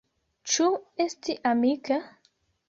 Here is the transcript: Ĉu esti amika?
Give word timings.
Ĉu 0.53 0.65
esti 1.05 1.37
amika? 1.51 2.01